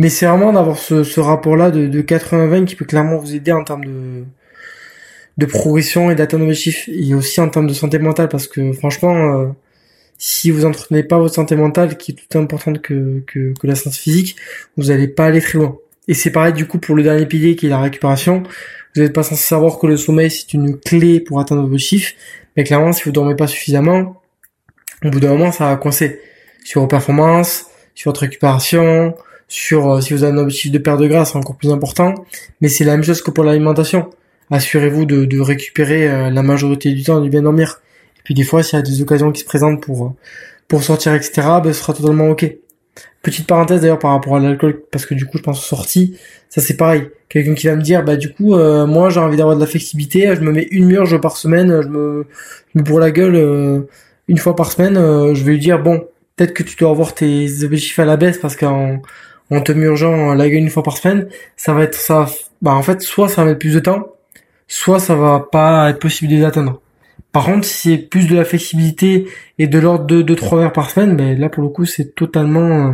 [0.00, 3.52] Mais c'est vraiment d'avoir ce, ce rapport-là de, de 80-20 qui peut clairement vous aider
[3.52, 4.24] en termes de
[5.38, 8.72] de progression et d'atteindre vos chiffres et aussi en termes de santé mentale parce que
[8.72, 9.54] franchement
[10.22, 13.74] si vous entretenez pas votre santé mentale, qui est tout importante que, que, que la
[13.74, 14.36] santé physique,
[14.76, 15.78] vous n'allez pas aller très loin.
[16.08, 18.42] Et c'est pareil du coup pour le dernier pilier qui est la récupération.
[18.94, 22.12] Vous n'êtes pas censé savoir que le sommeil c'est une clé pour atteindre vos chiffres,
[22.56, 24.20] mais clairement si vous dormez pas suffisamment,
[25.02, 26.20] au bout d'un moment ça va coincer
[26.64, 29.14] sur vos performances, sur votre récupération,
[29.50, 32.14] sur euh, si vous avez un objectif de perte de gras, c'est encore plus important.
[32.62, 34.08] Mais c'est la même chose que pour l'alimentation.
[34.50, 37.82] Assurez-vous de, de récupérer euh, la majorité du temps et de bien dormir.
[38.24, 40.14] Puis des fois, s'il y a des occasions qui se présentent pour
[40.68, 41.32] pour sortir, etc.,
[41.62, 42.46] ben, ce sera totalement ok.
[43.22, 46.16] Petite parenthèse d'ailleurs par rapport à l'alcool, parce que du coup, je pense sortie,
[46.48, 47.10] ça c'est pareil.
[47.28, 49.66] Quelqu'un qui va me dire, bah du coup, euh, moi j'ai envie d'avoir de la
[49.66, 52.26] flexibilité, je me mets une murge par semaine, je me,
[52.72, 53.80] je me bourre la gueule euh,
[54.28, 57.14] une fois par semaine, euh, je vais lui dire, bon, peut-être que tu dois avoir
[57.14, 59.02] tes objectifs à la baisse parce qu'en
[59.50, 62.26] en te murgeant la gueule une fois par semaine, ça va être ça,
[62.62, 64.14] bah en fait, soit ça va mettre plus de temps,
[64.68, 66.40] soit ça va pas être possible de.
[67.32, 69.26] Par contre, si c'est plus de la flexibilité
[69.58, 72.88] et de l'ordre de 2-3 heures par semaine, ben là pour le coup c'est totalement
[72.88, 72.92] euh,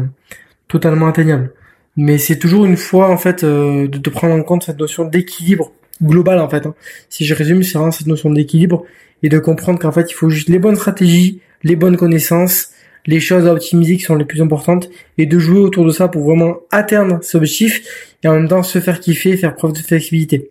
[0.69, 1.53] totalement atteignable.
[1.97, 5.05] Mais c'est toujours une fois en fait euh, de, te prendre en compte cette notion
[5.05, 6.67] d'équilibre global en fait.
[6.67, 6.75] Hein.
[7.09, 8.85] Si je résume, c'est vraiment cette notion d'équilibre
[9.23, 12.71] et de comprendre qu'en fait il faut juste les bonnes stratégies, les bonnes connaissances,
[13.07, 14.89] les choses à optimiser qui sont les plus importantes
[15.19, 18.63] et de jouer autour de ça pour vraiment atteindre ce objectif et en même temps
[18.63, 20.51] se faire kiffer et faire preuve de flexibilité.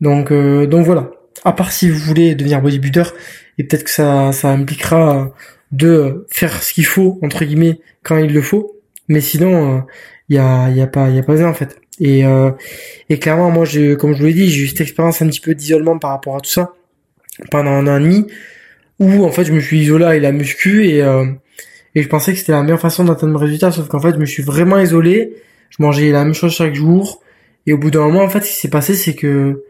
[0.00, 1.10] Donc euh, donc voilà
[1.44, 3.04] à part si vous voulez devenir bodybuilder,
[3.58, 5.32] et peut-être que ça, ça impliquera
[5.72, 9.84] de faire ce qu'il faut entre guillemets quand il le faut, mais sinon
[10.28, 11.78] il euh, y a, y a pas, y a pas besoin en fait.
[11.98, 12.50] Et, euh,
[13.08, 15.40] et clairement, moi, j'ai, comme je vous l'ai dit, j'ai eu cette expérience un petit
[15.40, 16.74] peu d'isolement par rapport à tout ça
[17.50, 18.26] pendant un an et demi,
[18.98, 21.26] où en fait je me suis isolé avec la muscu et euh,
[21.96, 24.18] et je pensais que c'était la meilleure façon d'atteindre mes résultats, sauf qu'en fait je
[24.18, 25.34] me suis vraiment isolé,
[25.70, 27.22] je mangeais la même chose chaque jour,
[27.66, 29.64] et au bout d'un moment en fait ce qui s'est passé c'est que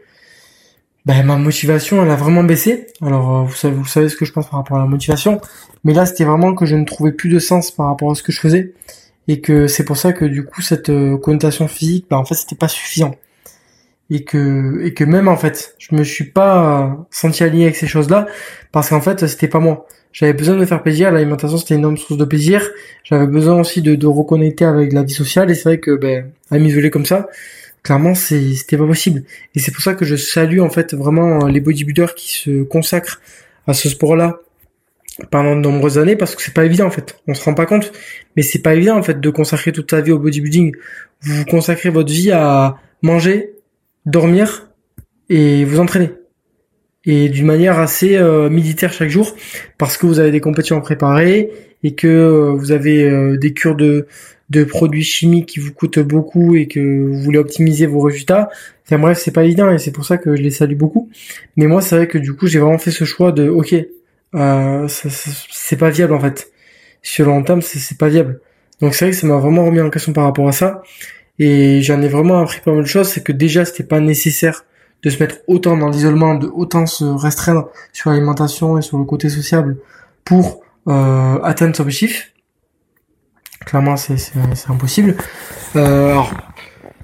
[1.05, 2.87] ben, ma motivation elle a vraiment baissé.
[3.01, 5.39] Alors euh, vous savez, vous savez ce que je pense par rapport à la motivation,
[5.85, 8.21] mais là c'était vraiment que je ne trouvais plus de sens par rapport à ce
[8.21, 8.73] que je faisais.
[9.29, 12.35] Et que c'est pour ça que du coup cette euh, connotation physique, ben, en fait
[12.35, 13.15] c'était pas suffisant
[14.09, 17.87] et que et que même en fait je me suis pas senti aligné avec ces
[17.87, 18.27] choses-là
[18.71, 19.85] parce qu'en fait c'était pas moi.
[20.13, 22.67] J'avais besoin de me faire plaisir, l'alimentation c'était une énorme source de plaisir.
[23.03, 26.31] J'avais besoin aussi de, de reconnecter avec la vie sociale et c'est vrai que ben
[26.49, 27.27] à m'isoler comme ça,
[27.83, 29.23] clairement c'était pas possible
[29.55, 32.63] et c'est pour ça que je salue en fait vraiment euh, les bodybuilders qui se
[32.63, 33.21] consacrent
[33.65, 34.39] à ce sport-là
[35.31, 37.65] pendant de nombreuses années parce que c'est pas évident en fait on se rend pas
[37.65, 37.91] compte
[38.35, 40.75] mais c'est pas évident en fait de consacrer toute sa vie au bodybuilding
[41.21, 43.56] vous consacrez votre vie à manger
[44.07, 44.71] dormir
[45.29, 46.11] et vous entraîner
[47.05, 49.35] et d'une manière assez euh, militaire chaque jour
[49.77, 51.51] parce que vous avez des compétitions à préparer
[51.83, 54.07] et que euh, vous avez des cures de
[54.49, 58.49] de produits chimiques qui vous coûtent beaucoup et que vous voulez optimiser vos résultats.
[58.85, 61.09] Enfin bref, c'est pas évident et c'est pour ça que je les salue beaucoup.
[61.57, 63.75] Mais moi, c'est vrai que du coup, j'ai vraiment fait ce choix de, ok,
[64.35, 66.51] euh, c'est pas viable en fait.
[67.01, 68.39] Sur le long terme, c'est pas viable.
[68.81, 70.81] Donc c'est vrai que ça m'a vraiment remis en question par rapport à ça.
[71.39, 73.07] Et j'en ai vraiment appris pas mal de choses.
[73.09, 74.65] C'est que déjà, c'était pas nécessaire
[75.03, 79.05] de se mettre autant dans l'isolement, de autant se restreindre sur l'alimentation et sur le
[79.05, 79.77] côté sociable
[80.25, 82.33] pour euh, atteindre son objectif.
[83.65, 84.17] Clairement, c'est
[84.69, 85.15] impossible.
[85.75, 86.31] Euh, alors,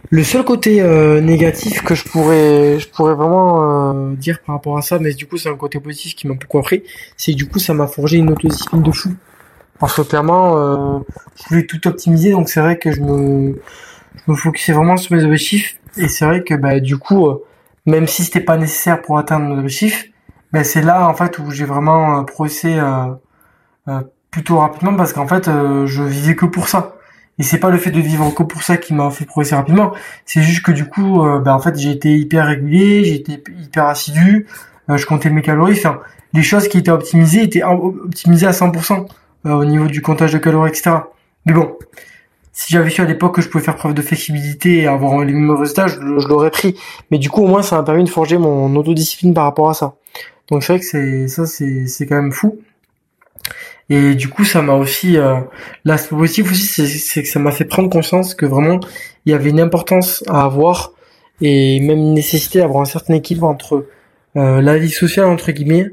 [0.09, 4.77] Le seul côté euh, négatif que je pourrais, je pourrais vraiment euh, dire par rapport
[4.77, 6.83] à ça, mais du coup c'est un côté positif qui m'a beaucoup appris,
[7.17, 9.15] c'est que du coup ça m'a forgé une autodiscipline de fou.
[9.79, 10.99] Parce que clairement, euh,
[11.35, 13.59] je voulais tout optimiser, donc c'est vrai que je me,
[14.15, 15.79] je me focusais vraiment sur mes objectifs.
[15.97, 17.43] Et c'est vrai que bah, du coup, euh,
[17.85, 20.09] même si c'était pas nécessaire pour atteindre mon objectif,
[20.51, 25.27] bah, c'est là en fait où j'ai vraiment euh, progressé euh, plutôt rapidement parce qu'en
[25.27, 26.95] fait je vivais que pour ça.
[27.39, 29.93] Et c'est pas le fait de vivre que pour ça qui m'a fait progresser rapidement.
[30.25, 33.87] C'est juste que du coup, bah, en fait, j'ai été hyper régulier, j'ai été hyper
[33.87, 34.45] assidu,
[34.87, 35.73] je comptais mes calories.
[35.73, 35.99] Enfin,
[36.33, 39.07] les choses qui étaient optimisées étaient optimisées à 100%
[39.45, 40.91] au niveau du comptage de calories, etc.
[41.47, 41.75] Mais bon,
[42.53, 45.33] si j'avais su à l'époque que je pouvais faire preuve de flexibilité et avoir les
[45.33, 46.75] mêmes résultats, je, l'aurais pris.
[47.09, 49.73] Mais du coup, au moins, ça m'a permis de forger mon autodiscipline par rapport à
[49.73, 49.95] ça.
[50.51, 52.59] Donc c'est vrai que c'est ça, c'est c'est quand même fou.
[53.89, 55.39] Et du coup, ça m'a aussi euh,
[55.83, 58.79] l'aspect positif aussi, c'est que ça m'a fait prendre conscience que vraiment
[59.25, 60.91] il y avait une importance à avoir
[61.41, 63.87] et même une nécessité d'avoir un certain équilibre entre
[64.37, 65.91] euh, la vie sociale entre guillemets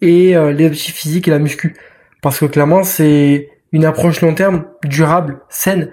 [0.00, 1.76] et euh, les physiques et la muscu.
[2.20, 5.90] Parce que clairement, c'est une approche long terme durable, saine.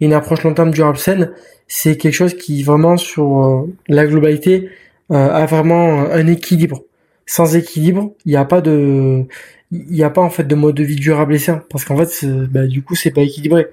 [0.00, 1.32] Une approche long terme durable, saine,
[1.66, 4.70] c'est quelque chose qui vraiment sur euh, la globalité
[5.10, 6.84] euh, a vraiment un équilibre.
[7.26, 9.24] Sans équilibre, il n'y a pas de,
[9.72, 11.96] il n'y a pas en fait de mode de vie durable et sain, parce qu'en
[11.96, 13.66] fait, bah, du coup, c'est pas équilibré.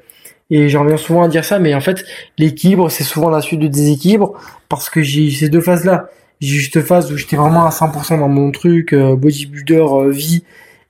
[0.50, 2.04] Et j'en reviens souvent à dire ça, mais en fait,
[2.40, 4.34] l'équilibre, c'est souvent la suite de déséquilibre,
[4.70, 6.10] parce que j'ai ces deux phases-là.
[6.40, 10.44] J'ai juste phase où j'étais vraiment à 100% dans mon truc, euh, bodybuilder, vie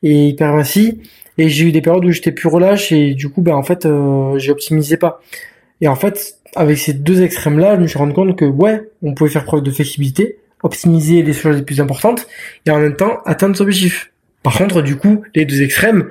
[0.03, 0.53] et hyper
[1.41, 3.87] et j'ai eu des périodes où j'étais plus relâche et du coup, ben en fait,
[3.87, 5.21] euh, j'ai optimisé pas.
[5.81, 9.15] Et en fait, avec ces deux extrêmes-là, je me suis rendu compte que ouais, on
[9.15, 12.27] pouvait faire preuve de flexibilité, optimiser les choses les plus importantes
[12.67, 14.11] et en même temps atteindre son objectif.
[14.43, 16.09] Par contre, du coup, les deux extrêmes,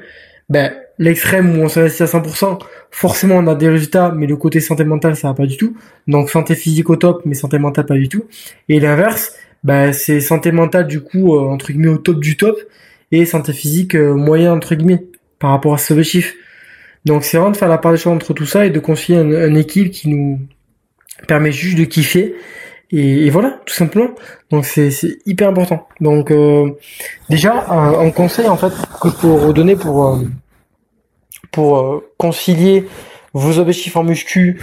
[0.48, 2.58] ben l'extrême où on s'investit à 100%,
[2.90, 5.76] forcément on a des résultats, mais le côté santé mentale ça va pas du tout.
[6.08, 8.24] Donc santé physique au top, mais santé mentale pas du tout.
[8.68, 12.58] Et l'inverse, ben c'est santé mentale du coup euh, entre guillemets au top du top
[13.12, 15.04] et santé physique euh, moyen entre guillemets
[15.40, 16.36] par rapport à ce objectif.
[17.04, 19.18] Donc c'est vraiment de faire la part des choses entre tout ça et de concilier
[19.18, 20.38] un, équipe qui nous
[21.26, 22.36] permet juste de kiffer
[22.92, 24.10] et, voilà tout simplement.
[24.50, 24.90] Donc c'est
[25.26, 25.88] hyper important.
[26.00, 26.70] Donc euh,
[27.28, 30.18] déjà un, conseil en fait que je peux redonner pour euh,
[31.50, 32.84] pour concilier
[33.32, 34.60] vos objectifs en muscu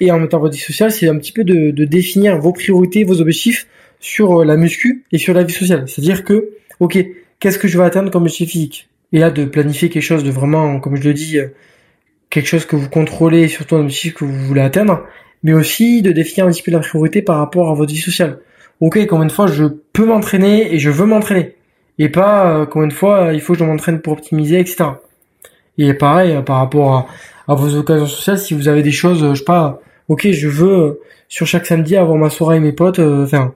[0.00, 3.02] et en même temps vie sociale, c'est un petit peu de, de définir vos priorités,
[3.02, 3.66] vos objectifs
[3.98, 5.88] sur la muscu et sur la vie sociale.
[5.88, 6.98] C'est-à-dire que ok
[7.40, 8.88] qu'est-ce que je vais atteindre comme objectif physique?
[9.12, 11.48] Et là, de planifier quelque chose de vraiment, comme je le dis, euh,
[12.30, 15.04] quelque chose que vous contrôlez, surtout un objectif que vous voulez atteindre,
[15.42, 18.40] mais aussi de définir un petit peu la priorité par rapport à votre vie sociale.
[18.80, 21.56] Ok, combien de fois je peux m'entraîner et je veux m'entraîner
[21.98, 24.84] Et pas euh, combien de fois il faut que je m'entraîne pour optimiser, etc.
[25.78, 29.26] Et pareil, euh, par rapport à, à, vos occasions sociales, si vous avez des choses,
[29.30, 32.98] je sais pas, ok, je veux sur chaque samedi avoir ma soirée avec mes potes,
[32.98, 33.54] enfin,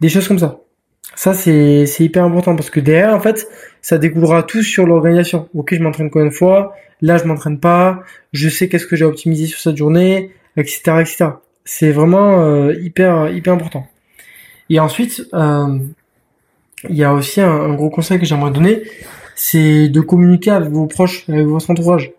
[0.00, 0.60] des choses comme ça.
[1.18, 3.48] Ça, c'est, hyper important parce que derrière, en fait,
[3.82, 5.48] ça découlera tout sur l'organisation.
[5.52, 8.04] Ok, je m'entraîne combien de fois Là, je m'entraîne pas.
[8.32, 11.24] Je sais qu'est-ce que j'ai optimisé sur cette journée, etc., etc.
[11.64, 13.88] C'est vraiment euh, hyper, hyper important.
[14.70, 15.80] Et ensuite, euh,
[16.88, 18.84] il y a aussi un, gros conseil que j'aimerais donner,
[19.34, 22.12] c'est de communiquer avec vos proches, avec votre entourage,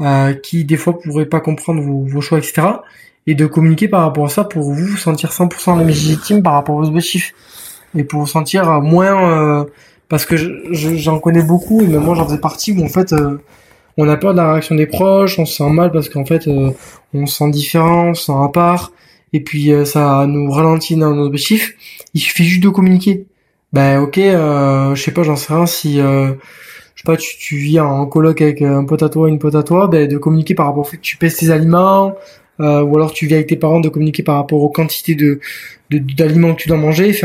[0.00, 2.62] euh, qui des fois pourraient pas comprendre vos, vos, choix, etc.
[3.26, 6.78] Et de communiquer par rapport à ça pour vous, vous sentir 100% légitime par rapport
[6.78, 7.34] à vos objectifs
[7.96, 9.64] et pour sentir moins euh,
[10.08, 10.36] parce que
[10.72, 13.38] j'en connais beaucoup et même moi j'en faisais partie où en fait euh,
[13.96, 16.46] on a peur de la réaction des proches, on se sent mal parce qu'en fait
[16.48, 16.70] euh,
[17.14, 18.92] on se sent différent, on se sent à part
[19.32, 21.74] et puis ça nous ralentit dans nos objectifs.
[22.14, 23.26] Il suffit juste de communiquer.
[23.72, 27.80] Ben ok, je sais pas, j'en sais rien si je sais pas, tu, tu vis
[27.80, 30.66] en coloc avec un pote à toi, une pote à toi, ben de communiquer par
[30.66, 32.14] rapport au fait que tu pèses tes aliments,
[32.60, 35.40] euh, ou alors tu viens avec tes parents de communiquer par rapport aux quantités de
[35.88, 37.16] d'aliments que tu dois manger,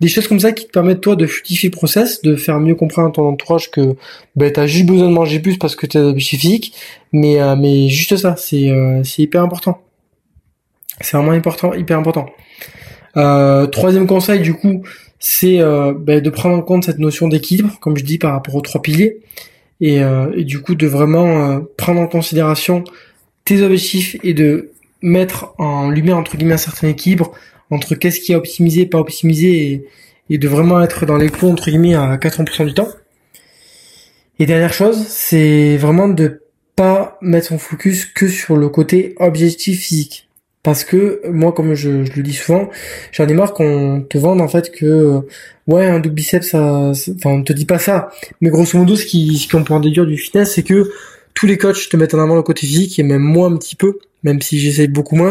[0.00, 2.74] des choses comme ça qui te permettent toi de fluidifier le process, de faire mieux
[2.74, 3.94] comprendre ton entourage que
[4.34, 6.74] ben tu as juste besoin de manger plus parce que tu as des physique,
[7.12, 9.80] mais euh, mais juste ça, c'est euh, c'est hyper important.
[11.00, 12.26] C'est vraiment important, hyper important.
[13.14, 14.82] troisième conseil du coup,
[15.20, 18.60] c'est ben, de prendre en compte cette notion d'équilibre, comme je dis par rapport aux
[18.60, 19.20] trois piliers,
[19.80, 20.00] et,
[20.34, 22.84] et du coup de vraiment prendre en considération
[23.44, 24.69] tes objectifs et de
[25.02, 27.32] mettre en lumière entre guillemets un certain équilibre
[27.70, 29.86] entre qu'est-ce qui est optimisé, pas optimisé
[30.28, 32.88] et, de vraiment être dans les clous entre guillemets à 80% du temps.
[34.38, 36.42] Et dernière chose, c'est vraiment de
[36.76, 40.28] pas mettre son focus que sur le côté objectif physique.
[40.62, 42.68] Parce que moi, comme je, le dis souvent,
[43.12, 45.26] j'en ai marre qu'on te vende en fait que
[45.66, 48.10] ouais un double biceps, ça, enfin on te dit pas ça,
[48.40, 50.90] mais grosso modo ce qui ce qu'on peut en déduire du fitness, c'est que
[51.32, 53.76] tous les coachs te mettent en avant le côté physique et même moi un petit
[53.76, 55.30] peu, même si j'essaye beaucoup moins.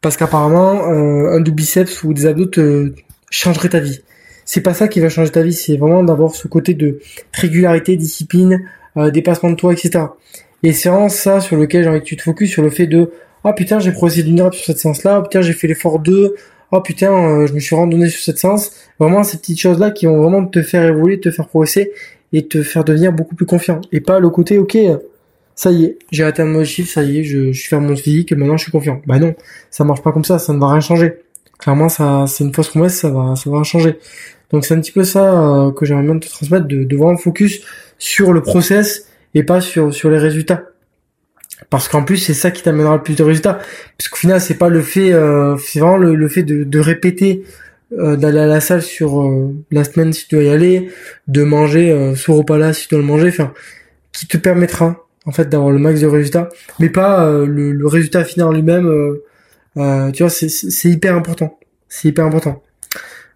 [0.00, 2.92] parce qu'apparemment un double biceps ou des abdos te
[3.30, 4.02] changerait ta vie.
[4.44, 7.00] C'est pas ça qui va changer ta vie, c'est vraiment d'avoir ce côté de
[7.32, 8.68] régularité, discipline,
[9.12, 10.04] dépassement de toi, etc.
[10.62, 12.86] Et c'est vraiment ça sur lequel j'ai envie que tu te focuses, sur le fait
[12.86, 13.10] de
[13.44, 16.34] ah putain j'ai progressé d'une heure sur cette séance-là, oh, putain j'ai fait l'effort 2,
[16.72, 18.72] oh putain euh, je me suis randonné sur cette séance.
[18.98, 21.92] Vraiment ces petites choses-là qui vont vraiment te faire évoluer, te faire progresser
[22.32, 23.80] et te faire devenir beaucoup plus confiant.
[23.92, 24.76] Et pas le côté ok
[25.56, 27.96] ça y est, j'ai atteint mon chiffre, ça y est, je, je suis faire mon
[27.96, 29.02] physique, maintenant je suis confiant.
[29.06, 29.34] Bah non,
[29.70, 31.14] ça marche pas comme ça, ça ne va rien changer.
[31.58, 33.98] Clairement, ça, c'est une fausse promesse, ça va, ça va changer.
[34.52, 37.16] Donc c'est un petit peu ça euh, que j'aimerais bien te transmettre, de, de vraiment
[37.16, 37.62] focus
[37.98, 40.64] sur le process et pas sur sur les résultats.
[41.70, 43.58] Parce qu'en plus c'est ça qui t'amènera le plus de résultats.
[43.96, 47.44] Parce qu'au final c'est pas le fait, euh, c'est vraiment le, fait de, de répéter,
[47.92, 50.90] euh, d'aller à la salle sur euh, la semaine si tu dois y aller,
[51.28, 53.52] de manger euh, ce repas-là si tu dois le manger, enfin,
[54.12, 58.24] qui te permettra en fait d'avoir le max de résultats, mais pas le, le, résultat
[58.24, 58.90] final lui-même.
[59.74, 61.58] tu vois, c'est hyper important.
[61.88, 62.62] C'est hyper important.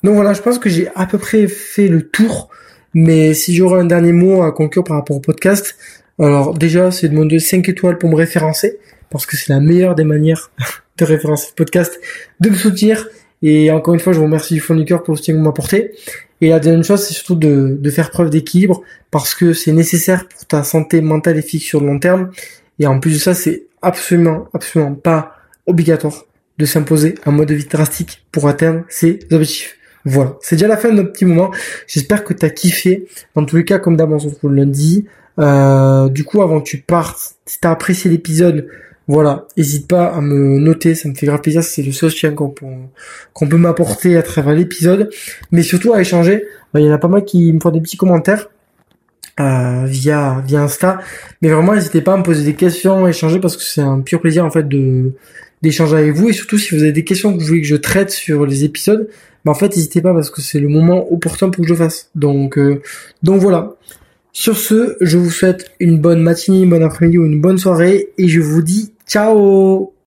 [0.03, 2.51] Donc voilà, je pense que j'ai à peu près fait le tour
[2.95, 5.77] mais si j'aurais un dernier mot à conclure par rapport au podcast,
[6.19, 8.79] alors déjà, c'est de demander 5 étoiles pour me référencer,
[9.11, 10.51] parce que c'est la meilleure des manières
[10.99, 12.01] de référencer le podcast,
[12.41, 13.09] de me soutenir.
[13.43, 15.39] Et encore une fois, je vous remercie du fond du cœur pour le soutien que
[15.39, 15.93] vous m'apportez.
[16.41, 20.27] Et la deuxième chose, c'est surtout de, de faire preuve d'équilibre, parce que c'est nécessaire
[20.29, 22.31] pour ta santé mentale et physique sur le long terme.
[22.79, 26.25] Et en plus de ça, c'est absolument, absolument pas obligatoire
[26.59, 29.77] de s'imposer un mode de vie drastique pour atteindre ses objectifs.
[30.05, 31.51] Voilà, c'est déjà la fin de notre petit moment.
[31.87, 33.07] J'espère que tu as kiffé.
[33.35, 35.07] Dans tous les cas, comme d'hab, on se retrouve lundi.
[35.39, 38.67] Euh, du coup, avant que tu partes, si t'as apprécié l'épisode,
[39.09, 42.51] voilà, n'hésite pas à me noter, ça me fait grave plaisir, c'est le soutien qu'on
[42.51, 42.67] peut,
[43.33, 45.11] qu'on peut m'apporter à travers l'épisode,
[45.51, 46.45] mais surtout à échanger.
[46.75, 48.49] Il y en a pas mal qui me font des petits commentaires
[49.41, 51.01] euh, via via Insta,
[51.43, 54.01] mais vraiment n'hésitez pas à me poser des questions, à échanger parce que c'est un
[54.01, 54.67] pur plaisir en fait
[55.63, 57.77] d'échanger avec vous et surtout si vous avez des questions que vous voulez que je
[57.77, 59.09] traite sur les épisodes,
[59.45, 62.11] bah en fait n'hésitez pas parce que c'est le moment opportun pour que je fasse.
[62.15, 62.83] Donc euh,
[63.23, 63.75] donc voilà.
[64.33, 68.11] Sur ce, je vous souhaite une bonne matinée, une bonne après-midi ou une bonne soirée
[68.17, 69.93] et je vous dis ciao